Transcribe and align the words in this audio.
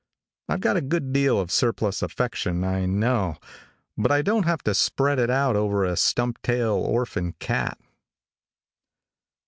I've 0.49 0.61
got 0.61 0.77
a 0.77 0.81
good 0.81 1.13
deal 1.13 1.39
of 1.39 1.51
surplus 1.51 2.01
affection, 2.01 2.63
I 2.63 2.87
know, 2.87 3.37
but 3.95 4.11
I 4.11 4.23
don't 4.23 4.47
have 4.47 4.63
to 4.63 4.73
spread 4.73 5.19
it 5.19 5.29
out 5.29 5.55
over 5.55 5.85
a 5.85 5.95
stump 5.95 6.41
tail 6.41 6.73
orphan 6.73 7.33
cat. 7.33 7.77